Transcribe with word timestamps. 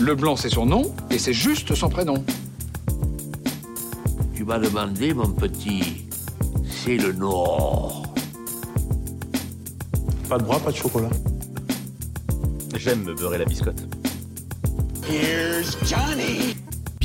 Le 0.00 0.14
blanc, 0.14 0.36
c'est 0.36 0.48
son 0.48 0.64
nom, 0.64 0.94
et 1.10 1.18
c'est 1.18 1.32
juste 1.32 1.74
son 1.74 1.88
prénom. 1.88 2.24
Tu 4.34 4.44
m'as 4.44 4.58
demandé, 4.58 5.12
mon 5.12 5.28
petit, 5.30 6.06
c'est 6.68 6.96
le 6.96 7.12
Nord. 7.12 8.04
Pas 10.28 10.38
de 10.38 10.44
bras, 10.44 10.60
pas 10.60 10.70
de 10.70 10.76
chocolat. 10.76 11.10
J'aime 12.76 13.02
me 13.02 13.14
beurrer 13.14 13.38
la 13.38 13.44
biscotte. 13.44 13.82
Here's 15.10 15.76
Johnny 15.84 16.07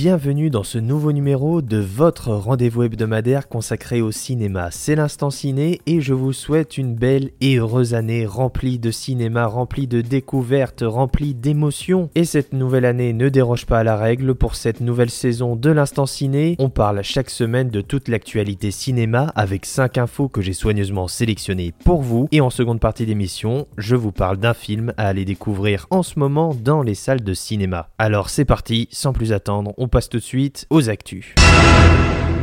Bienvenue 0.04 0.50
dans 0.50 0.64
ce 0.64 0.80
nouveau 0.80 1.14
numéro 1.14 1.62
de 1.62 1.78
votre 1.78 2.32
rendez-vous 2.34 2.84
hebdomadaire 2.84 3.48
consacré 3.48 4.02
au 4.02 4.12
cinéma. 4.12 4.68
C'est 4.70 4.98
l'instant 4.98 5.30
ciné 5.30 5.80
et 5.86 6.02
je 6.02 6.14
vous 6.14 6.34
souhaite 6.34 6.78
une 6.78 6.94
belle 6.94 7.30
et 7.40 7.56
heureuse 7.56 7.94
année 7.94 8.26
remplie 8.26 8.80
de 8.80 8.92
cinéma, 8.92 9.46
remplie 9.46 9.88
de 9.88 10.02
découvertes, 10.02 10.84
remplie 10.86 11.34
d'émotions. 11.34 12.10
Et 12.16 12.26
cette 12.26 12.52
nouvelle 12.52 12.84
année 12.84 13.14
ne 13.14 13.30
déroge 13.30 13.66
pas 13.66 13.80
à 13.80 13.84
la 13.86 13.96
règle. 13.96 14.36
Pour 14.36 14.56
cette 14.56 14.82
nouvelle 14.82 15.10
saison 15.10 15.56
de 15.56 15.70
l'instant 15.70 16.06
ciné, 16.06 16.58
on 16.60 16.70
parle 16.70 17.02
chaque 17.02 17.30
semaine 17.30 17.70
de 17.70 17.80
toute 17.80 18.10
l'actualité 18.10 18.72
cinéma 18.72 19.32
avec 19.38 19.66
5 19.66 19.98
infos 20.00 20.28
que 20.28 20.42
j'ai 20.42 20.52
soigneusement 20.52 21.08
sélectionnées 21.08 21.74
pour 21.86 22.02
vous. 22.02 22.28
Et 22.34 22.42
en 22.42 22.50
seconde 22.50 22.82
partie 22.82 23.06
d'émission, 23.06 23.68
je 23.78 23.96
vous 23.96 24.12
parle 24.12 24.36
d'un 24.36 24.54
film 24.54 24.94
à 24.98 25.08
aller 25.08 25.24
découvrir 25.24 25.88
en 25.92 26.04
ce 26.04 26.20
moment 26.20 26.54
dans 26.54 26.82
les 26.84 26.94
salles 26.94 27.24
de 27.24 27.34
cinéma. 27.34 27.88
Alors 27.98 28.30
c'est 28.30 28.44
parti, 28.44 28.90
sans 28.92 29.14
plus 29.14 29.32
attendre, 29.32 29.72
on 29.78 29.93
passe 29.94 30.10
tout 30.10 30.18
de 30.18 30.24
suite 30.24 30.66
aux 30.72 30.90
actus. 30.90 31.36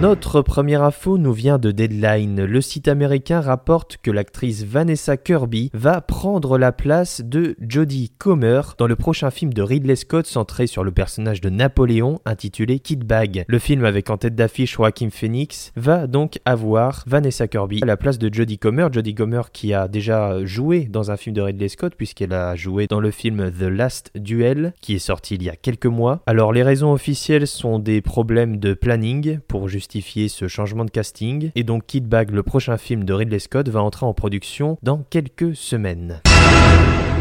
Notre 0.00 0.40
première 0.40 0.82
info 0.82 1.18
nous 1.18 1.34
vient 1.34 1.58
de 1.58 1.72
Deadline. 1.72 2.42
Le 2.42 2.60
site 2.62 2.88
américain 2.88 3.42
rapporte 3.42 3.98
que 3.98 4.10
l'actrice 4.10 4.64
Vanessa 4.64 5.18
Kirby 5.18 5.70
va 5.74 6.00
prendre 6.00 6.56
la 6.56 6.72
place 6.72 7.20
de 7.22 7.54
Jodie 7.60 8.10
Comer 8.16 8.62
dans 8.78 8.86
le 8.86 8.96
prochain 8.96 9.30
film 9.30 9.52
de 9.52 9.60
Ridley 9.60 9.96
Scott 9.96 10.24
centré 10.24 10.66
sur 10.66 10.84
le 10.84 10.90
personnage 10.90 11.42
de 11.42 11.50
Napoléon 11.50 12.18
intitulé 12.24 12.78
Kid 12.78 13.04
Bag. 13.04 13.44
Le 13.46 13.58
film 13.58 13.84
avec 13.84 14.08
en 14.08 14.16
tête 14.16 14.34
d'affiche 14.34 14.76
Joaquin 14.76 15.10
Phoenix 15.10 15.70
va 15.76 16.06
donc 16.06 16.38
avoir 16.46 17.04
Vanessa 17.06 17.46
Kirby 17.46 17.80
à 17.82 17.86
la 17.86 17.98
place 17.98 18.18
de 18.18 18.32
Jodie 18.32 18.58
Comer. 18.58 18.88
Jodie 18.90 19.14
Comer 19.14 19.42
qui 19.52 19.74
a 19.74 19.86
déjà 19.86 20.42
joué 20.46 20.86
dans 20.86 21.10
un 21.10 21.18
film 21.18 21.36
de 21.36 21.42
Ridley 21.42 21.68
Scott 21.68 21.92
puisqu'elle 21.94 22.32
a 22.32 22.56
joué 22.56 22.86
dans 22.86 23.00
le 23.00 23.10
film 23.10 23.50
The 23.50 23.64
Last 23.64 24.12
Duel 24.14 24.72
qui 24.80 24.94
est 24.94 24.98
sorti 24.98 25.34
il 25.34 25.42
y 25.42 25.50
a 25.50 25.56
quelques 25.56 25.84
mois. 25.84 26.22
Alors 26.24 26.54
les 26.54 26.62
raisons 26.62 26.90
officielles 26.90 27.46
sont 27.46 27.78
des 27.78 28.00
problèmes 28.00 28.56
de 28.56 28.72
planning 28.72 29.40
pour 29.46 29.68
justifier 29.68 29.89
ce 30.28 30.48
changement 30.48 30.84
de 30.84 30.90
casting. 30.90 31.50
Et 31.54 31.64
donc 31.64 31.86
Kid 31.86 32.06
Bag, 32.06 32.30
le 32.30 32.42
prochain 32.42 32.76
film 32.76 33.04
de 33.04 33.12
Ridley 33.12 33.38
Scott, 33.38 33.68
va 33.68 33.82
entrer 33.82 34.06
en 34.06 34.14
production 34.14 34.78
dans 34.82 35.04
quelques 35.10 35.56
semaines. 35.56 36.20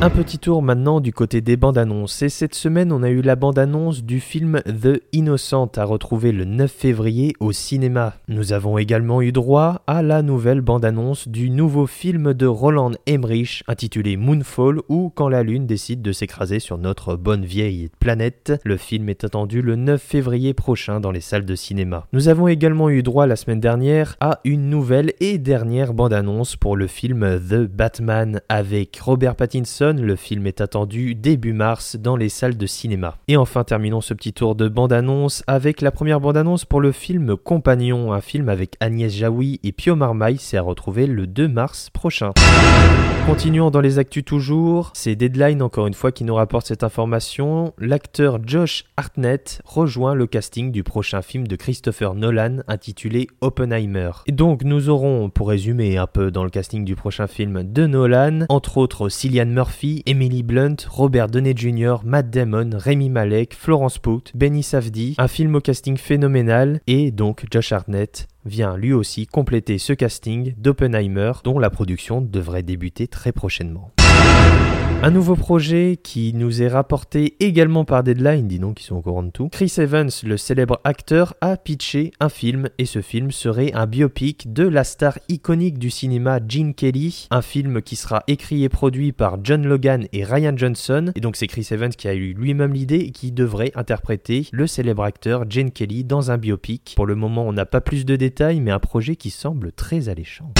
Un 0.01 0.09
petit 0.09 0.39
tour 0.39 0.61
maintenant 0.61 1.01
du 1.01 1.11
côté 1.11 1.41
des 1.41 1.57
bandes 1.57 1.77
annonces. 1.77 2.21
Et 2.21 2.29
cette 2.29 2.55
semaine, 2.55 2.93
on 2.93 3.03
a 3.03 3.09
eu 3.09 3.21
la 3.21 3.35
bande 3.35 3.59
annonce 3.59 4.01
du 4.01 4.21
film 4.21 4.61
The 4.61 5.01
Innocent 5.11 5.71
à 5.75 5.83
retrouver 5.83 6.31
le 6.31 6.45
9 6.45 6.71
février 6.71 7.33
au 7.41 7.51
cinéma. 7.51 8.13
Nous 8.29 8.53
avons 8.53 8.77
également 8.77 9.21
eu 9.21 9.33
droit 9.33 9.81
à 9.87 10.01
la 10.01 10.21
nouvelle 10.21 10.61
bande 10.61 10.85
annonce 10.85 11.27
du 11.27 11.49
nouveau 11.49 11.85
film 11.85 12.33
de 12.33 12.45
Roland 12.45 12.91
Emmerich 13.07 13.61
intitulé 13.67 14.15
Moonfall 14.15 14.79
ou 14.87 15.11
Quand 15.13 15.27
la 15.27 15.43
Lune 15.43 15.67
décide 15.67 16.01
de 16.01 16.13
s'écraser 16.13 16.59
sur 16.59 16.77
notre 16.77 17.17
bonne 17.17 17.43
vieille 17.43 17.89
planète. 17.99 18.53
Le 18.63 18.77
film 18.77 19.09
est 19.09 19.25
attendu 19.25 19.61
le 19.61 19.75
9 19.75 20.01
février 20.01 20.53
prochain 20.53 21.01
dans 21.01 21.11
les 21.11 21.19
salles 21.19 21.45
de 21.45 21.55
cinéma. 21.55 22.07
Nous 22.13 22.29
avons 22.29 22.47
également 22.47 22.89
eu 22.89 23.03
droit 23.03 23.27
la 23.27 23.35
semaine 23.35 23.59
dernière 23.59 24.15
à 24.21 24.39
une 24.45 24.69
nouvelle 24.69 25.11
et 25.19 25.37
dernière 25.39 25.93
bande 25.93 26.13
annonce 26.13 26.55
pour 26.55 26.77
le 26.77 26.87
film 26.87 27.37
The 27.37 27.67
Batman 27.67 28.39
avec 28.47 28.97
Robert 29.03 29.35
Pattinson 29.35 29.88
le 29.97 30.15
film 30.15 30.45
est 30.45 30.61
attendu 30.61 31.15
début 31.15 31.53
mars 31.53 31.95
dans 31.95 32.15
les 32.15 32.29
salles 32.29 32.57
de 32.57 32.65
cinéma. 32.65 33.17
Et 33.27 33.37
enfin 33.37 33.63
terminons 33.63 34.01
ce 34.01 34.13
petit 34.13 34.33
tour 34.33 34.55
de 34.55 34.67
bande-annonce 34.67 35.43
avec 35.47 35.81
la 35.81 35.91
première 35.91 36.19
bande-annonce 36.19 36.65
pour 36.65 36.81
le 36.81 36.91
film 36.91 37.35
Compagnon, 37.35 38.13
un 38.13 38.21
film 38.21 38.49
avec 38.49 38.75
Agnès 38.79 39.11
Jaoui 39.11 39.59
et 39.63 39.71
Pio 39.71 39.95
Marmaille, 39.95 40.37
c'est 40.39 40.57
à 40.57 40.61
retrouver 40.61 41.07
le 41.07 41.25
2 41.27 41.47
mars 41.47 41.89
prochain. 41.89 42.31
Continuons 43.25 43.69
dans 43.69 43.81
les 43.81 43.99
actus 43.99 44.25
toujours, 44.25 44.91
c'est 44.95 45.15
Deadline 45.15 45.61
encore 45.61 45.85
une 45.85 45.93
fois 45.93 46.11
qui 46.11 46.23
nous 46.23 46.33
rapporte 46.33 46.65
cette 46.65 46.83
information. 46.83 47.73
L'acteur 47.77 48.39
Josh 48.43 48.85
Hartnett 48.97 49.61
rejoint 49.65 50.15
le 50.15 50.25
casting 50.25 50.71
du 50.71 50.83
prochain 50.83 51.21
film 51.21 51.47
de 51.47 51.55
Christopher 51.55 52.15
Nolan 52.15 52.57
intitulé 52.67 53.27
Oppenheimer. 53.41 54.11
Et 54.25 54.31
donc 54.31 54.63
nous 54.63 54.89
aurons, 54.89 55.29
pour 55.29 55.49
résumer 55.49 55.97
un 55.97 56.07
peu 56.07 56.31
dans 56.31 56.43
le 56.43 56.49
casting 56.49 56.83
du 56.85 56.95
prochain 56.95 57.27
film 57.27 57.63
de 57.63 57.85
Nolan, 57.85 58.45
entre 58.49 58.77
autres 58.77 59.09
Cillian 59.09 59.45
Murphy, 59.45 59.78
Emily 60.05 60.43
Blunt, 60.43 60.75
Robert 60.89 61.27
Downey 61.27 61.53
Jr., 61.55 61.95
Matt 62.03 62.29
Damon, 62.29 62.71
Remy 62.73 63.09
Malek, 63.09 63.53
Florence 63.53 63.97
Pugh, 63.97 64.23
Benny 64.33 64.61
Safdie, 64.61 65.15
un 65.17 65.27
film 65.27 65.55
au 65.55 65.61
casting 65.61 65.97
phénoménal 65.97 66.81
et 66.87 67.11
donc 67.11 67.45
Josh 67.51 67.71
Hartnett 67.71 68.27
vient 68.45 68.75
lui 68.75 68.93
aussi 68.93 69.25
compléter 69.25 69.77
ce 69.77 69.93
casting 69.93 70.53
d'Oppenheimer 70.57 71.31
dont 71.43 71.59
la 71.59 71.69
production 71.69 72.21
devrait 72.21 72.63
débuter 72.63 73.07
très 73.07 73.31
prochainement. 73.31 73.91
Un 75.01 75.11
nouveau 75.11 75.37
projet 75.37 75.97
qui 76.03 76.33
nous 76.33 76.61
est 76.61 76.67
rapporté 76.67 77.37
également 77.39 77.85
par 77.85 78.03
Deadline, 78.03 78.49
dis 78.49 78.59
donc 78.59 78.81
sont 78.81 78.97
au 78.97 79.01
courant 79.01 79.23
de 79.23 79.29
tout. 79.29 79.47
Chris 79.47 79.73
Evans, 79.77 80.09
le 80.25 80.35
célèbre 80.35 80.81
acteur, 80.83 81.35
a 81.39 81.55
pitché 81.55 82.11
un 82.19 82.27
film 82.27 82.67
et 82.77 82.85
ce 82.85 83.01
film 83.01 83.31
serait 83.31 83.71
un 83.73 83.85
biopic 83.85 84.51
de 84.51 84.67
la 84.67 84.83
star 84.83 85.17
iconique 85.29 85.79
du 85.79 85.89
cinéma 85.89 86.41
Gene 86.45 86.73
Kelly, 86.73 87.27
un 87.31 87.41
film 87.41 87.81
qui 87.81 87.95
sera 87.95 88.23
écrit 88.27 88.65
et 88.65 88.69
produit 88.69 89.13
par 89.13 89.37
John 89.41 89.65
Logan 89.65 90.05
et 90.11 90.25
Ryan 90.25 90.57
Johnson. 90.57 91.13
Et 91.15 91.21
donc 91.21 91.37
c'est 91.37 91.47
Chris 91.47 91.69
Evans 91.71 91.91
qui 91.91 92.09
a 92.09 92.13
eu 92.13 92.33
lui-même 92.33 92.73
l'idée 92.73 92.97
et 92.97 93.11
qui 93.11 93.31
devrait 93.31 93.71
interpréter 93.75 94.47
le 94.51 94.67
célèbre 94.67 95.03
acteur 95.03 95.49
Gene 95.49 95.71
Kelly 95.71 96.03
dans 96.03 96.29
un 96.29 96.37
biopic. 96.37 96.95
Pour 96.97 97.05
le 97.05 97.15
moment, 97.15 97.47
on 97.47 97.53
n'a 97.53 97.65
pas 97.65 97.79
plus 97.79 98.03
de 98.03 98.17
détails, 98.17 98.59
mais 98.59 98.71
un 98.71 98.79
projet 98.79 99.15
qui 99.15 99.29
semble 99.29 99.71
très 99.71 100.09
alléchant. 100.09 100.51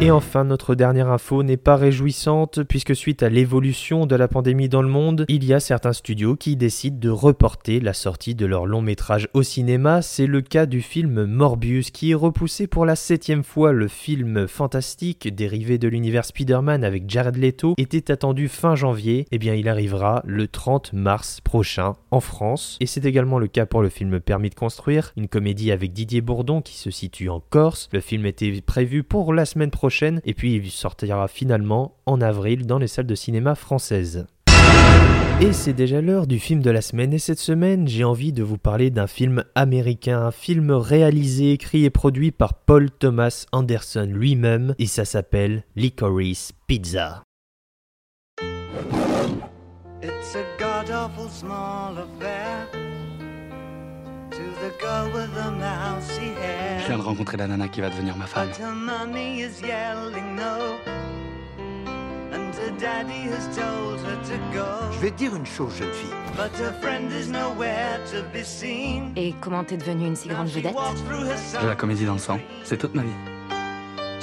Et 0.00 0.10
enfin, 0.10 0.44
notre 0.44 0.74
dernière 0.74 1.10
info 1.10 1.42
n'est 1.42 1.56
pas 1.56 1.76
réjouissante 1.76 2.62
puisque 2.64 2.96
suite 2.96 3.22
à 3.22 3.28
l'évolution 3.34 4.06
de 4.06 4.14
la 4.14 4.28
pandémie 4.28 4.68
dans 4.68 4.80
le 4.80 4.88
monde, 4.88 5.24
il 5.28 5.44
y 5.44 5.52
a 5.52 5.58
certains 5.58 5.92
studios 5.92 6.36
qui 6.36 6.54
décident 6.54 7.00
de 7.00 7.08
reporter 7.08 7.80
la 7.80 7.92
sortie 7.92 8.36
de 8.36 8.46
leur 8.46 8.64
long 8.64 8.80
métrage 8.80 9.28
au 9.34 9.42
cinéma. 9.42 10.02
C'est 10.02 10.28
le 10.28 10.40
cas 10.40 10.66
du 10.66 10.80
film 10.80 11.24
Morbius 11.24 11.90
qui 11.90 12.12
est 12.12 12.14
repoussé 12.14 12.68
pour 12.68 12.86
la 12.86 12.94
septième 12.94 13.42
fois. 13.42 13.72
Le 13.72 13.88
film 13.88 14.46
fantastique 14.46 15.34
dérivé 15.34 15.78
de 15.78 15.88
l'univers 15.88 16.24
Spider-Man 16.24 16.84
avec 16.84 17.10
Jared 17.10 17.36
Leto 17.36 17.74
était 17.76 18.12
attendu 18.12 18.46
fin 18.46 18.76
janvier. 18.76 19.26
Eh 19.32 19.38
bien, 19.38 19.54
il 19.54 19.68
arrivera 19.68 20.22
le 20.24 20.46
30 20.46 20.92
mars 20.92 21.40
prochain 21.40 21.94
en 22.12 22.20
France. 22.20 22.76
Et 22.78 22.86
c'est 22.86 23.04
également 23.04 23.40
le 23.40 23.48
cas 23.48 23.66
pour 23.66 23.82
le 23.82 23.88
film 23.88 24.20
Permis 24.20 24.50
de 24.50 24.54
construire, 24.54 25.12
une 25.16 25.26
comédie 25.26 25.72
avec 25.72 25.92
Didier 25.92 26.20
Bourdon 26.20 26.62
qui 26.62 26.76
se 26.76 26.92
situe 26.92 27.30
en 27.30 27.40
Corse. 27.40 27.88
Le 27.92 27.98
film 27.98 28.26
était 28.26 28.60
prévu 28.64 29.02
pour 29.02 29.34
la 29.34 29.44
semaine 29.44 29.72
prochaine 29.72 30.20
et 30.24 30.34
puis 30.34 30.54
il 30.54 30.70
sortira 30.70 31.26
finalement 31.26 31.96
en 32.06 32.20
avril 32.20 32.66
dans 32.66 32.78
les 32.78 32.86
salles 32.86 33.06
de 33.06 33.14
cinéma 33.16 33.23
françaises. 33.54 34.26
Et 35.40 35.52
c'est 35.52 35.72
déjà 35.72 36.00
l'heure 36.00 36.26
du 36.26 36.38
film 36.38 36.62
de 36.62 36.70
la 36.70 36.80
semaine 36.80 37.12
et 37.12 37.18
cette 37.18 37.40
semaine 37.40 37.88
j'ai 37.88 38.04
envie 38.04 38.32
de 38.32 38.42
vous 38.42 38.56
parler 38.56 38.90
d'un 38.90 39.06
film 39.06 39.44
américain, 39.54 40.20
un 40.20 40.30
film 40.30 40.70
réalisé, 40.70 41.52
écrit 41.52 41.84
et 41.84 41.90
produit 41.90 42.30
par 42.30 42.54
Paul 42.54 42.90
Thomas 42.90 43.46
Anderson 43.52 44.08
lui-même 44.08 44.74
et 44.78 44.86
ça 44.86 45.04
s'appelle 45.04 45.64
Licorice 45.74 46.52
Pizza. 46.66 47.22
It's 50.02 50.36
a 50.36 50.44
god 50.58 50.90
awful 50.90 51.28
small 51.30 51.96
affair 51.98 52.68
to 54.30 54.42
the 54.60 54.72
girl 54.78 55.06
with 55.14 55.32
the 55.34 55.50
mousy 55.50 56.32
hair. 56.40 56.80
Je 56.80 56.86
viens 56.86 56.98
de 56.98 57.02
rencontrer 57.02 57.38
la 57.38 57.48
nana 57.48 57.68
qui 57.68 57.80
va 57.80 57.90
devenir 57.90 58.16
ma 58.16 58.26
femme. 58.26 58.48
But 58.48 58.58
her 58.58 58.72
mommy 58.72 59.40
is 59.40 59.60
yelling 59.62 60.36
no. 60.36 61.23
Je 64.92 64.98
vais 65.00 65.10
te 65.10 65.16
dire 65.16 65.34
une 65.34 65.46
chose, 65.46 65.76
jeune 65.76 65.92
fille. 65.92 66.10
But 66.36 66.50
her 66.58 66.72
friend 66.80 67.10
is 67.12 67.30
nowhere 67.30 68.00
to 68.10 68.22
be 68.32 68.42
seen. 68.42 69.12
Et 69.16 69.34
comment 69.40 69.64
t'es 69.64 69.76
devenue 69.76 70.06
une 70.08 70.16
si 70.16 70.28
grande 70.28 70.48
vedette 70.48 70.74
J'ai 71.60 71.66
la 71.66 71.76
comédie 71.76 72.04
dans 72.04 72.14
le 72.14 72.18
sang. 72.18 72.38
C'est 72.64 72.76
toute 72.78 72.94
ma 72.94 73.02
vie. 73.02 73.34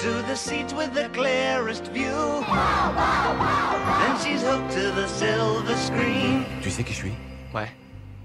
to 0.01 0.23
the 0.23 0.35
seat 0.35 0.73
with 0.73 0.91
the 0.95 1.07
clearest 1.13 1.87
view. 1.93 2.43
And 2.47 4.17
she's 4.19 4.41
hooked 4.41 4.71
to 4.71 4.91
the 4.95 5.07
silver 5.07 5.75
screen. 5.75 6.43
Tu 6.63 6.71
sais 6.71 6.83
qui 6.83 6.93
je 6.93 6.97
suis? 6.97 7.13
Ouais. 7.53 7.69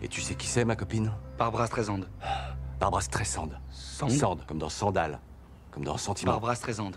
Et 0.03 0.09
tu 0.09 0.23
sais 0.23 0.35
qui 0.35 0.47
c'est, 0.47 0.65
ma 0.65 0.75
copine? 0.75 1.13
Barbara 1.39 1.67
Streisand. 1.67 2.01
Barbara 2.81 3.03
Streisand. 3.03 3.51
Sand? 3.71 4.11
Sand, 4.11 4.39
comme 4.47 4.59
dans 4.59 4.71
Sandal. 4.71 5.21
Comme 5.71 5.85
dans 5.85 5.99
Sentiment. 5.99 6.33
Barbara 6.33 6.55
Streisand. 6.55 6.93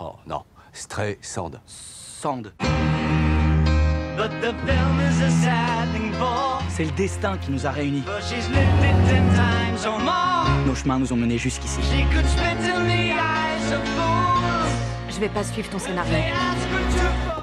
Oh, 0.00 0.16
non. 0.26 0.44
Streisand. 0.74 1.52
Sand. 2.22 2.52
But 4.18 4.30
the 4.42 4.52
film 4.66 5.00
is 5.08 5.22
a 5.22 5.30
sad 5.30 5.88
thing 5.94 6.12
for. 6.12 6.60
C'est 6.68 6.84
le 6.84 6.90
destin 6.90 7.38
qui 7.38 7.50
nous 7.50 7.66
a 7.66 7.70
réunis. 7.70 8.02
Nos 10.66 10.74
chemins 10.74 10.98
nous 10.98 11.10
ont 11.14 11.16
menés 11.16 11.38
jusqu'ici. 11.38 11.80
Je 15.08 15.18
vais 15.18 15.30
pas 15.30 15.44
suivre 15.44 15.70
ton 15.70 15.78
scénario. 15.78 16.12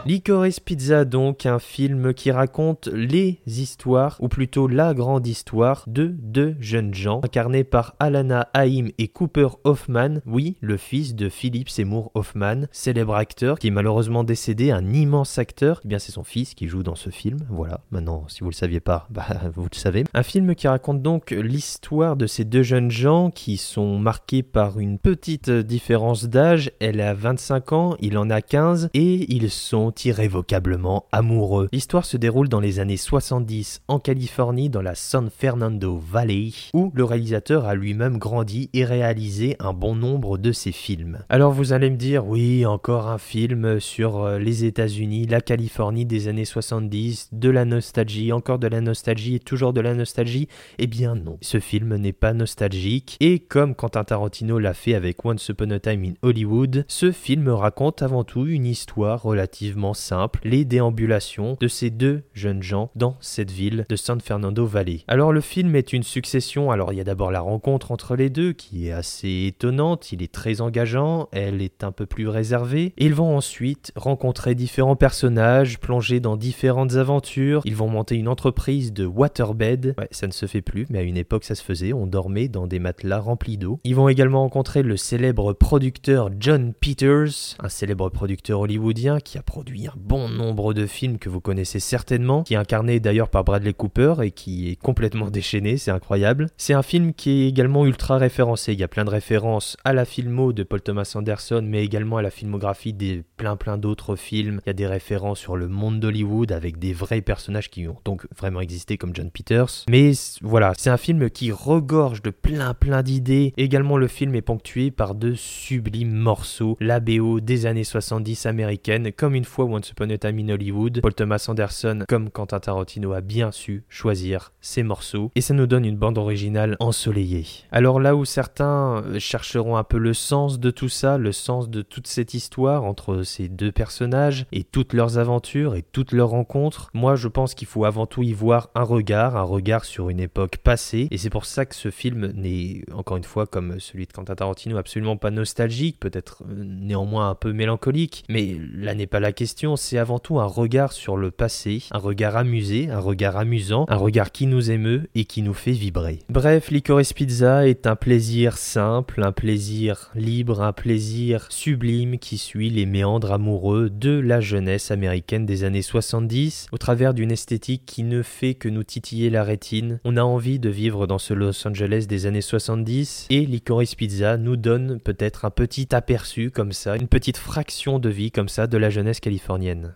Licorice 0.08 0.62
Pizza 0.62 1.04
donc, 1.04 1.46
un 1.46 1.60
film 1.60 2.14
qui 2.14 2.32
raconte 2.32 2.88
les 2.88 3.42
histoires, 3.46 4.16
ou 4.22 4.30
plutôt 4.30 4.70
la 4.70 4.94
grande 4.94 5.28
histoire 5.28 5.84
de 5.86 6.16
deux 6.18 6.56
jeunes 6.62 6.94
gens, 6.94 7.20
incarnés 7.26 7.66
par 7.66 7.94
Alana 8.00 8.48
Haim 8.54 8.86
et 9.00 9.10
Cooper 9.10 9.50
Hoffman, 9.66 10.22
oui, 10.26 10.56
le 10.62 10.78
fils 10.78 11.14
de 11.14 11.28
Philip 11.28 11.68
Seymour 11.68 12.12
Hoffman, 12.14 12.68
célèbre 12.72 13.16
acteur 13.16 13.60
qui 13.60 13.68
est 13.68 13.72
malheureusement 13.72 14.24
décédé, 14.24 14.72
un 14.72 14.94
immense 14.94 15.40
acteur, 15.40 15.82
eh 15.84 15.90
bien 15.90 16.00
c'est 16.00 16.14
son 16.14 16.24
fils 16.24 16.54
qui 16.54 16.70
joue 16.70 16.84
dans 16.84 16.96
ce 16.96 17.10
film, 17.10 17.40
voilà, 17.50 17.82
maintenant 17.92 18.30
si 18.30 18.46
vous 18.46 18.50
le 18.50 18.56
saviez 18.56 18.80
pas, 18.80 19.08
bah 19.10 19.26
vous 19.54 19.68
le 19.70 19.78
savez. 19.78 20.06
Un 20.14 20.24
film 20.24 20.56
qui 20.56 20.70
raconte 20.70 21.02
donc 21.02 21.32
l'histoire 21.32 22.16
de 22.16 22.28
ces 22.28 22.46
deux 22.46 22.64
jeunes 22.64 22.92
gens 22.92 23.30
qui 23.30 23.58
sont 23.58 24.00
marqués 24.00 24.42
par 24.42 24.80
une 24.80 25.00
petite 25.00 25.50
différence 25.50 26.24
d'âge, 26.30 26.72
elle 26.80 27.02
a 27.02 27.14
25 27.14 27.74
ans, 27.74 27.98
il 28.00 28.18
en 28.18 28.30
a 28.30 28.42
15, 28.42 28.90
et 28.94 29.36
ils 29.36 29.50
sont 29.50 29.92
irrévocablement 30.06 31.06
amoureux. 31.12 31.70
L'histoire 31.72 32.06
se 32.06 32.18
déroule 32.18 32.50
dans 32.50 32.60
les 32.60 32.80
années 32.80 32.98
70 32.98 33.82
en 33.88 34.00
Californie, 34.00 34.70
dans 34.70 34.82
la 34.82 34.96
San 34.96 35.30
Fernando 35.30 35.98
Valley, 35.98 36.52
où 36.74 36.92
le 36.94 37.04
réalisateur 37.04 37.66
a 37.66 37.76
lui-même 37.76 38.18
grandi 38.18 38.70
et 38.74 38.86
réalisé 38.86 39.56
un 39.60 39.74
bon 39.74 39.96
nombre 39.96 40.38
de 40.38 40.52
ses 40.52 40.72
films. 40.72 41.20
Alors 41.30 41.52
vous 41.52 41.74
allez 41.74 41.90
me 41.90 41.96
dire, 41.96 42.28
oui, 42.28 42.66
encore 42.66 43.08
un 43.08 43.18
film 43.18 43.80
sur 43.80 44.24
euh, 44.24 44.40
les 44.40 44.66
États-Unis, 44.66 45.28
la 45.28 45.42
Californie 45.42 46.06
des 46.06 46.28
années 46.28 46.46
70, 46.46 47.30
de 47.32 47.50
la 47.50 47.66
nostalgie, 47.66 48.32
encore 48.32 48.60
de 48.60 48.68
la 48.68 48.82
nostalgie 48.82 49.36
et 49.36 49.40
toujours 49.40 49.74
de 49.74 49.82
la 49.82 49.94
nostalgie? 49.94 50.48
Eh 50.78 50.88
bien 50.88 51.16
non, 51.16 51.38
ce 51.42 51.60
film 51.60 51.96
n'est 51.96 52.14
pas 52.14 52.34
nostalgique, 52.34 53.18
et 53.20 53.40
comme 53.40 53.76
Quentin 53.76 54.04
Tarantino 54.04 54.60
l'a 54.60 54.74
fait 54.74 54.96
avec 54.96 55.24
Once 55.26 55.48
Upon 55.50 55.72
a 55.72 55.80
Time 55.80 56.04
in 56.04 56.14
Hollywood, 56.22 56.86
ce 56.88 57.12
film 57.12 57.50
raconte 57.50 58.02
avant 58.02 58.24
tout 58.24 58.46
une 58.46 58.66
histoire 58.66 59.24
relativement 59.24 59.77
simple, 59.94 60.40
les 60.44 60.66
déambulations 60.66 61.58
de 61.60 61.68
ces 61.68 61.90
deux 61.90 62.24
jeunes 62.34 62.64
gens 62.64 62.90
dans 62.96 63.16
cette 63.20 63.52
ville 63.52 63.86
de 63.88 63.96
San 63.96 64.20
Fernando 64.20 64.66
Valley. 64.66 65.02
Alors 65.08 65.32
le 65.32 65.42
film 65.42 65.76
est 65.76 65.94
une 65.94 66.04
succession, 66.04 66.72
alors 66.72 66.94
il 66.94 66.98
y 66.98 67.02
a 67.02 67.04
d'abord 67.04 67.32
la 67.32 67.42
rencontre 67.42 67.92
entre 67.92 68.16
les 68.16 68.30
deux 68.30 68.54
qui 68.54 68.88
est 68.88 68.92
assez 68.92 69.46
étonnante, 69.48 70.12
il 70.12 70.24
est 70.24 70.32
très 70.32 70.62
engageant, 70.62 71.30
elle 71.32 71.62
est 71.62 71.84
un 71.84 71.92
peu 71.92 72.06
plus 72.06 72.28
réservée, 72.28 72.94
ils 72.98 73.14
vont 73.14 73.38
ensuite 73.38 73.92
rencontrer 73.96 74.56
différents 74.56 74.96
personnages, 74.96 75.80
plonger 75.80 76.20
dans 76.20 76.38
différentes 76.38 76.96
aventures, 76.96 77.62
ils 77.66 77.76
vont 77.76 77.90
monter 77.90 78.16
une 78.16 78.28
entreprise 78.28 78.94
de 78.94 79.06
waterbed, 79.06 79.94
ouais 79.98 80.08
ça 80.12 80.28
ne 80.28 80.32
se 80.32 80.46
fait 80.46 80.62
plus, 80.62 80.88
mais 80.90 81.00
à 81.00 81.04
une 81.04 81.18
époque 81.18 81.44
ça 81.44 81.56
se 81.56 81.64
faisait, 81.64 81.94
on 81.94 82.08
dormait 82.08 82.48
dans 82.48 82.68
des 82.68 82.80
matelas 82.80 83.20
remplis 83.20 83.58
d'eau. 83.58 83.80
Ils 83.84 83.96
vont 83.96 84.10
également 84.10 84.42
rencontrer 84.42 84.82
le 84.82 84.98
célèbre 84.98 85.54
producteur 85.54 86.30
John 86.40 86.74
Peters, 86.74 87.56
un 87.60 87.70
célèbre 87.70 88.10
producteur 88.10 88.62
hollywoodien 88.62 89.20
qui 89.20 89.38
a 89.38 89.44
produit 89.44 89.67
un 89.88 89.94
bon 89.96 90.30
nombre 90.30 90.74
de 90.74 90.86
films 90.86 91.18
que 91.18 91.30
vous 91.30 91.42
connaissez 91.42 91.80
certainement, 91.80 92.44
qui 92.44 92.54
est 92.54 92.58
incarné 92.58 93.00
d'ailleurs 93.00 93.30
par 93.30 93.44
Bradley 93.44 93.74
Cooper 93.74 94.16
et 94.24 94.32
qui 94.32 94.70
est 94.70 94.76
complètement 94.76 95.30
déchaîné, 95.30 95.78
c'est 95.78 95.92
incroyable. 95.92 96.48
C'est 96.58 96.74
un 96.74 96.84
film 96.84 97.14
qui 97.14 97.44
est 97.44 97.48
également 97.48 97.86
ultra 97.86 98.18
référencé, 98.18 98.74
il 98.74 98.80
y 98.80 98.84
a 98.84 98.88
plein 98.88 99.06
de 99.06 99.10
références 99.10 99.78
à 99.84 99.94
la 99.94 100.06
filmo 100.06 100.54
de 100.54 100.64
Paul 100.64 100.82
Thomas 100.82 101.12
Anderson, 101.16 101.64
mais 101.66 101.84
également 101.84 102.18
à 102.18 102.22
la 102.22 102.30
filmographie 102.30 102.94
des 102.94 103.24
plein 103.38 103.56
plein 103.56 103.78
d'autres 103.78 104.16
films. 104.16 104.62
Il 104.66 104.70
y 104.70 104.72
a 104.72 104.74
des 104.74 104.88
références 104.88 105.40
sur 105.40 105.58
le 105.58 105.68
monde 105.68 106.00
d'Hollywood 106.00 106.52
avec 106.52 106.80
des 106.80 106.94
vrais 106.94 107.22
personnages 107.22 107.70
qui 107.70 107.88
ont 107.88 107.98
donc 108.06 108.26
vraiment 108.36 108.62
existé 108.62 108.98
comme 108.98 109.16
John 109.16 109.32
Peters. 109.32 109.86
Mais 109.90 110.12
voilà, 110.42 110.74
c'est 110.78 110.90
un 110.90 110.98
film 110.98 111.30
qui 111.30 111.52
regorge 111.52 112.22
de 112.22 112.30
plein 112.30 112.74
plein 112.74 113.04
d'idées. 113.04 113.54
Également 113.58 113.98
le 113.98 114.08
film 114.08 114.36
est 114.36 114.42
ponctué 114.42 114.92
par 114.92 115.16
de 115.16 115.34
sublimes 115.34 116.14
morceaux, 116.14 116.78
la 116.80 117.00
BO 117.00 117.40
des 117.40 117.66
années 117.66 117.84
70 117.84 118.46
américaines, 118.46 119.12
comme 119.12 119.36
une 119.36 119.46
fois 119.46 119.57
Once 119.64 119.92
Upon 119.92 120.10
a 120.10 120.18
Time 120.18 120.40
in 120.40 120.50
Hollywood. 120.50 121.02
Paul 121.02 121.14
Thomas 121.14 121.46
Anderson, 121.48 122.04
comme 122.08 122.30
Quentin 122.30 122.60
Tarantino, 122.60 123.14
a 123.14 123.22
bien 123.22 123.52
su 123.52 123.84
choisir 123.90 124.54
ses 124.62 124.84
morceaux 124.84 125.32
et 125.36 125.42
ça 125.42 125.54
nous 125.54 125.68
donne 125.68 125.86
une 125.86 125.98
bande 125.98 126.18
originale 126.18 126.76
ensoleillée. 126.80 127.46
Alors 127.72 128.00
là 128.00 128.16
où 128.16 128.26
certains 128.26 129.04
chercheront 129.20 129.78
un 129.78 129.84
peu 129.84 129.98
le 129.98 130.14
sens 130.14 130.60
de 130.60 130.72
tout 130.72 130.90
ça, 130.90 131.18
le 131.18 131.32
sens 131.32 131.70
de 131.70 131.82
toute 131.82 132.08
cette 132.08 132.34
histoire 132.34 132.84
entre 132.84 133.24
ces 133.24 133.48
deux 133.50 133.72
personnages 133.72 134.46
et 134.52 134.64
toutes 134.64 134.94
leurs 134.94 135.18
aventures 135.18 135.76
et 135.76 135.84
toutes 135.84 136.12
leurs 136.12 136.30
rencontres, 136.30 136.90
moi 136.94 137.16
je 137.16 137.28
pense 137.28 137.54
qu'il 137.54 137.68
faut 137.68 137.86
avant 137.86 138.06
tout 138.06 138.24
y 138.24 138.34
voir 138.34 138.70
un 138.76 138.84
regard, 138.84 139.38
un 139.38 139.44
regard 139.44 139.86
sur 139.86 140.10
une 140.10 140.20
époque 140.20 140.58
passée 140.58 141.08
et 141.12 141.18
c'est 141.18 141.30
pour 141.30 141.46
ça 141.46 141.66
que 141.66 141.76
ce 141.76 141.92
film 141.92 142.32
n'est 142.34 142.84
encore 142.94 143.18
une 143.18 143.24
fois 143.24 143.46
comme 143.46 143.80
celui 143.80 144.06
de 144.06 144.14
Quentin 144.14 144.36
Tarantino 144.36 144.78
absolument 144.78 145.18
pas 145.18 145.32
nostalgique, 145.32 146.00
peut-être 146.00 146.44
euh, 146.50 146.64
néanmoins 146.64 147.30
un 147.30 147.36
peu 147.36 147.54
mélancolique, 147.54 148.24
mais 148.30 148.58
là 148.74 148.96
n'est 148.96 149.08
pas 149.08 149.20
la 149.20 149.32
question, 149.32 149.47
c'est 149.76 149.98
avant 149.98 150.20
tout 150.20 150.40
un 150.40 150.46
regard 150.46 150.92
sur 150.92 151.18
le 151.18 151.32
passé, 151.32 151.84
un 151.92 151.98
regard 151.98 152.36
amusé, 152.36 152.90
un 152.90 153.00
regard 153.00 153.38
amusant, 153.38 153.86
un 153.88 153.96
regard 153.96 154.32
qui 154.32 154.46
nous 154.46 154.72
émeut 154.72 155.10
et 155.16 155.26
qui 155.26 155.42
nous 155.42 155.54
fait 155.54 155.72
vibrer. 155.72 156.20
Bref, 156.30 156.70
Licorice 156.70 157.14
Pizza 157.14 157.68
est 157.68 157.88
un 157.88 157.96
plaisir 157.96 158.58
simple, 158.58 159.24
un 159.24 159.32
plaisir 159.32 160.12
libre, 160.16 160.62
un 160.62 160.74
plaisir 160.74 161.48
sublime 161.50 162.20
qui 162.20 162.38
suit 162.38 162.70
les 162.70 162.86
méandres 162.86 163.32
amoureux 163.32 163.90
de 163.90 164.20
la 164.20 164.42
jeunesse 164.42 164.92
américaine 164.92 165.46
des 165.46 165.64
années 165.64 165.82
70 165.82 166.68
au 166.72 166.78
travers 166.78 167.14
d'une 167.14 167.32
esthétique 167.32 167.84
qui 167.86 168.04
ne 168.04 168.22
fait 168.22 168.54
que 168.54 168.68
nous 168.68 168.84
titiller 168.84 169.30
la 169.30 169.44
rétine. 169.44 170.00
On 170.04 170.18
a 170.18 170.24
envie 170.24 170.60
de 170.60 170.70
vivre 170.70 171.08
dans 171.08 171.20
ce 171.20 171.34
Los 171.34 171.68
Angeles 171.68 172.06
des 172.08 172.26
années 172.26 172.42
70 172.42 173.28
et 173.30 173.46
Licorice 173.46 173.96
Pizza 173.96 174.38
nous 174.38 174.58
donne 174.58 175.00
peut-être 175.00 175.46
un 175.46 175.52
petit 175.52 175.96
aperçu 175.96 176.52
comme 176.52 176.74
ça, 176.74 176.98
une 176.98 177.08
petite 177.08 177.38
fraction 177.38 177.98
de 177.98 178.10
vie 178.10 178.32
comme 178.32 178.50
ça 178.50 178.68
de 178.68 178.78
la 178.78 178.90
jeunesse 178.90 179.20
californienne. 179.20 179.37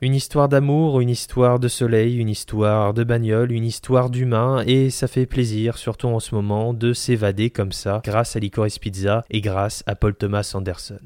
Une 0.02 0.16
histoire 0.16 0.50
d'amour, 0.50 1.00
une 1.02 1.10
histoire 1.10 1.60
de 1.60 1.68
soleil, 1.68 2.18
une 2.18 2.30
histoire 2.30 2.94
de 2.94 3.04
bagnole, 3.04 3.52
une 3.52 3.66
histoire 3.66 4.10
d'humain 4.10 4.64
et 4.66 4.90
ça 4.90 5.08
fait 5.08 5.26
plaisir, 5.26 5.78
surtout 5.78 6.08
en 6.08 6.20
ce 6.20 6.36
moment, 6.36 6.74
de 6.74 6.94
s'évader 6.94 7.50
comme 7.50 7.72
ça 7.72 8.02
grâce 8.04 8.36
à 8.36 8.40
Licorice 8.40 8.80
Pizza 8.80 9.24
et 9.30 9.42
grâce 9.42 9.84
à 9.88 9.96
Paul 9.96 10.16
Thomas 10.16 10.52
Anderson. 10.54 11.00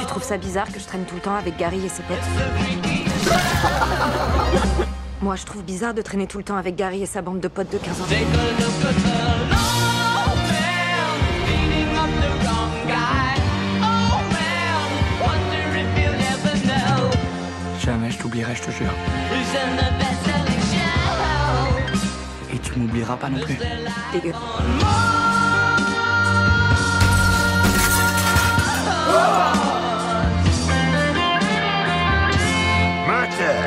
Tu 0.00 0.06
trouves 0.06 0.22
ça 0.22 0.38
bizarre 0.38 0.70
que 0.72 0.78
je 0.80 0.84
traîne 0.84 1.04
tout 1.04 1.16
le 1.16 1.20
temps 1.20 1.36
avec 1.36 1.56
Gary 1.56 1.84
et 1.84 1.88
ses 1.88 2.02
potes? 2.02 2.18
Moi, 5.24 5.36
je 5.36 5.44
trouve 5.46 5.62
bizarre 5.62 5.94
de 5.94 6.02
traîner 6.02 6.26
tout 6.26 6.36
le 6.36 6.44
temps 6.44 6.56
avec 6.56 6.76
Gary 6.76 7.02
et 7.02 7.06
sa 7.06 7.22
bande 7.22 7.40
de 7.40 7.48
potes 7.48 7.72
de 7.72 7.78
15 7.78 8.00
ans. 8.02 8.04
Jamais 17.84 18.10
je 18.10 18.18
t'oublierai, 18.18 18.54
je 18.54 18.62
te 18.62 18.70
jure. 18.70 18.94
Et 22.50 22.58
tu 22.58 22.78
m'oublieras 22.78 23.16
pas 23.16 23.28
non 23.28 23.38
plus. 23.40 23.58
Dégueu. 24.10 24.32
Moteur. 33.06 33.64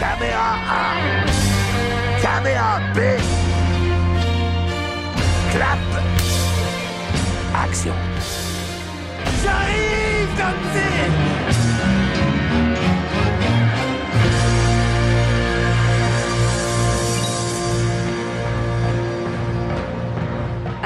Caméra 0.00 0.50
A. 0.68 2.20
Caméra 2.20 2.80
B. 2.94 2.98
Clap. 5.52 5.78
Action. 7.54 7.94
J'arrive, 9.44 9.99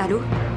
Claro. 0.04 0.53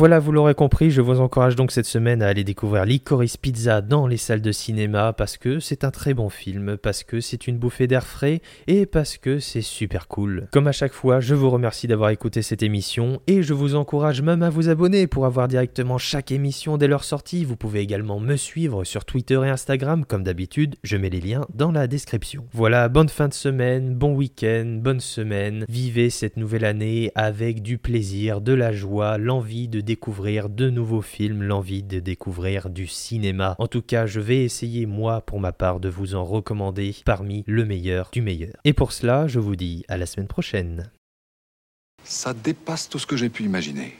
Voilà, 0.00 0.18
vous 0.18 0.32
l'aurez 0.32 0.54
compris, 0.54 0.90
je 0.90 1.02
vous 1.02 1.20
encourage 1.20 1.56
donc 1.56 1.72
cette 1.72 1.84
semaine 1.84 2.22
à 2.22 2.28
aller 2.28 2.42
découvrir 2.42 2.86
Licorice 2.86 3.36
Pizza 3.36 3.82
dans 3.82 4.06
les 4.06 4.16
salles 4.16 4.40
de 4.40 4.50
cinéma 4.50 5.12
parce 5.12 5.36
que 5.36 5.60
c'est 5.60 5.84
un 5.84 5.90
très 5.90 6.14
bon 6.14 6.30
film, 6.30 6.78
parce 6.78 7.04
que 7.04 7.20
c'est 7.20 7.46
une 7.46 7.58
bouffée 7.58 7.86
d'air 7.86 8.06
frais 8.06 8.40
et 8.66 8.86
parce 8.86 9.18
que 9.18 9.40
c'est 9.40 9.60
super 9.60 10.08
cool. 10.08 10.48
Comme 10.52 10.68
à 10.68 10.72
chaque 10.72 10.94
fois, 10.94 11.20
je 11.20 11.34
vous 11.34 11.50
remercie 11.50 11.86
d'avoir 11.86 12.08
écouté 12.08 12.40
cette 12.40 12.62
émission 12.62 13.20
et 13.26 13.42
je 13.42 13.52
vous 13.52 13.74
encourage 13.74 14.22
même 14.22 14.42
à 14.42 14.48
vous 14.48 14.70
abonner 14.70 15.06
pour 15.06 15.26
avoir 15.26 15.48
directement 15.48 15.98
chaque 15.98 16.32
émission 16.32 16.78
dès 16.78 16.88
leur 16.88 17.04
sortie. 17.04 17.44
Vous 17.44 17.56
pouvez 17.56 17.80
également 17.80 18.20
me 18.20 18.36
suivre 18.36 18.84
sur 18.84 19.04
Twitter 19.04 19.38
et 19.44 19.50
Instagram 19.50 20.06
comme 20.06 20.24
d'habitude, 20.24 20.76
je 20.82 20.96
mets 20.96 21.10
les 21.10 21.20
liens 21.20 21.44
dans 21.52 21.72
la 21.72 21.86
description. 21.86 22.46
Voilà, 22.54 22.88
bonne 22.88 23.10
fin 23.10 23.28
de 23.28 23.34
semaine, 23.34 23.94
bon 23.94 24.14
week-end, 24.14 24.78
bonne 24.82 25.00
semaine, 25.00 25.66
vivez 25.68 26.08
cette 26.08 26.38
nouvelle 26.38 26.64
année 26.64 27.12
avec 27.14 27.60
du 27.60 27.76
plaisir, 27.76 28.40
de 28.40 28.54
la 28.54 28.72
joie, 28.72 29.18
l'envie 29.18 29.68
de 29.68 29.89
découvrir 29.90 30.48
de 30.48 30.70
nouveaux 30.70 31.02
films, 31.02 31.42
l'envie 31.42 31.82
de 31.82 31.98
découvrir 31.98 32.70
du 32.70 32.86
cinéma. 32.86 33.56
En 33.58 33.66
tout 33.66 33.82
cas, 33.82 34.06
je 34.06 34.20
vais 34.20 34.44
essayer 34.44 34.86
moi 34.86 35.20
pour 35.20 35.40
ma 35.40 35.50
part 35.50 35.80
de 35.80 35.88
vous 35.88 36.14
en 36.14 36.24
recommander 36.24 36.94
parmi 37.04 37.42
le 37.48 37.64
meilleur 37.64 38.10
du 38.12 38.22
meilleur. 38.22 38.54
Et 38.64 38.72
pour 38.72 38.92
cela, 38.92 39.26
je 39.26 39.40
vous 39.40 39.56
dis 39.56 39.84
à 39.88 39.96
la 39.96 40.06
semaine 40.06 40.28
prochaine. 40.28 40.92
Ça 42.04 42.32
dépasse 42.32 42.88
tout 42.88 43.00
ce 43.00 43.06
que 43.06 43.16
j'ai 43.16 43.30
pu 43.30 43.42
imaginer. 43.42 43.96